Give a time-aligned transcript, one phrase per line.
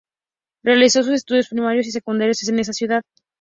[0.63, 3.03] Realizó sus estudios primarios y secundarios en esa ciudad.